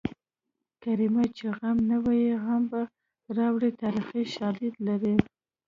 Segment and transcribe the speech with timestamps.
[0.81, 2.81] کرمیه چې غم نه وي غم به
[3.37, 5.15] راوړې تاریخي شالید لري